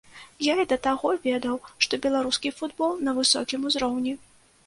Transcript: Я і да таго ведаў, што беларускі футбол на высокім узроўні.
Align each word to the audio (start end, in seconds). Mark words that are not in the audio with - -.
Я 0.43 0.53
і 0.61 0.63
да 0.69 0.77
таго 0.87 1.09
ведаў, 1.25 1.59
што 1.85 1.99
беларускі 2.07 2.53
футбол 2.61 2.91
на 3.09 3.15
высокім 3.21 3.67
узроўні. 3.73 4.15